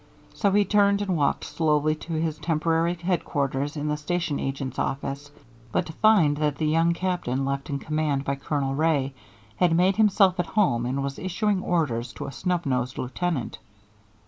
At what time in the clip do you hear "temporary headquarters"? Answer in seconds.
2.39-3.77